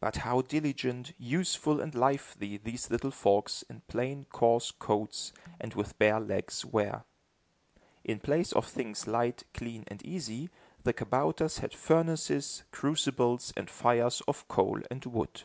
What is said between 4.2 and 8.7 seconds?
coarse coats and with bare legs, were! In place of